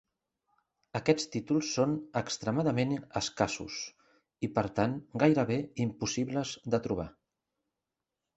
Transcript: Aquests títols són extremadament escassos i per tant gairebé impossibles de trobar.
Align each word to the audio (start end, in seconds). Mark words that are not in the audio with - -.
Aquests 0.99 1.27
títols 1.33 1.67
són 1.75 1.93
extremadament 2.21 2.95
escassos 3.21 3.77
i 4.49 4.49
per 4.57 4.65
tant 4.81 4.97
gairebé 5.25 5.59
impossibles 5.87 6.57
de 6.77 6.83
trobar. 6.89 7.09